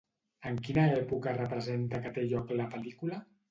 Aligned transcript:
En 0.51 0.55
quina 0.67 0.85
època 1.01 1.35
representa 1.35 2.01
que 2.07 2.15
té 2.19 2.25
lloc 2.35 2.57
la 2.63 2.69
pel·lícula? 2.75 3.25